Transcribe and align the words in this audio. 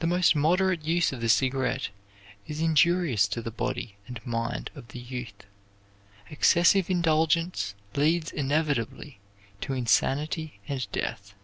The 0.00 0.08
most 0.08 0.34
moderate 0.34 0.84
use 0.84 1.12
of 1.12 1.20
the 1.20 1.28
cigarette 1.28 1.90
is 2.48 2.60
injurious 2.60 3.28
to 3.28 3.40
the 3.40 3.52
body 3.52 3.94
and 4.08 4.18
mind 4.26 4.72
of 4.74 4.88
the 4.88 4.98
youth; 4.98 5.44
excessive 6.28 6.90
indulgence 6.90 7.76
leads 7.94 8.32
inevitably 8.32 9.20
to 9.60 9.72
insanity 9.72 10.58
and 10.66 10.90
death. 10.90 11.34